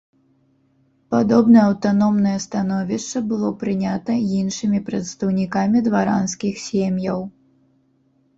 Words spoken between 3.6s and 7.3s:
прынята іншымі прадстаўнікамі дваранскіх сем'яў.